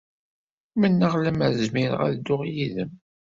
Mennaɣ 0.79 1.13
lemmer 1.23 1.51
zmireɣ 1.67 2.01
ad 2.07 2.13
dduɣ 2.17 2.41
yid-m. 2.53 2.91